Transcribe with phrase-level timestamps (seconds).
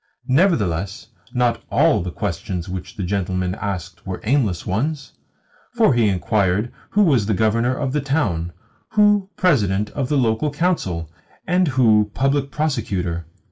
[0.33, 5.11] Nevertheless not ALL the questions which the gentleman asked were aimless ones,
[5.75, 8.51] for he inquired who was Governor of the town,
[8.93, 11.07] who President of the Local Council,
[11.45, 13.27] and who Public Prosecutor.